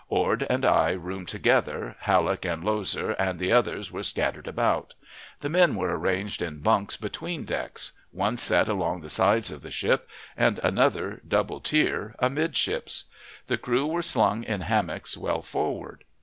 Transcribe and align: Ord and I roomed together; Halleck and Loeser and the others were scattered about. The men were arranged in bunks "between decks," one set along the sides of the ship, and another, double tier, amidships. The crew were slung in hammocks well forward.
Ord 0.09 0.47
and 0.49 0.65
I 0.65 0.93
roomed 0.93 1.27
together; 1.27 1.95
Halleck 1.99 2.43
and 2.43 2.63
Loeser 2.65 3.11
and 3.19 3.37
the 3.39 3.51
others 3.51 3.91
were 3.91 4.01
scattered 4.01 4.47
about. 4.47 4.95
The 5.41 5.47
men 5.49 5.75
were 5.75 5.95
arranged 5.95 6.41
in 6.41 6.61
bunks 6.61 6.97
"between 6.97 7.43
decks," 7.45 7.91
one 8.09 8.35
set 8.37 8.67
along 8.67 9.01
the 9.01 9.09
sides 9.11 9.51
of 9.51 9.61
the 9.61 9.69
ship, 9.69 10.09
and 10.35 10.57
another, 10.63 11.21
double 11.27 11.59
tier, 11.59 12.15
amidships. 12.17 13.03
The 13.45 13.59
crew 13.59 13.85
were 13.85 14.01
slung 14.01 14.43
in 14.43 14.61
hammocks 14.61 15.15
well 15.17 15.43
forward. 15.43 16.03